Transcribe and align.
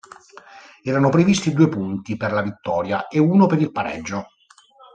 Erano 0.81 1.09
previsti 1.09 1.53
due 1.53 1.69
punti 1.69 2.17
per 2.17 2.31
la 2.31 2.41
vittoria 2.41 3.07
e 3.07 3.19
uno 3.19 3.45
per 3.45 3.61
il 3.61 3.71
pareggio. 3.71 4.29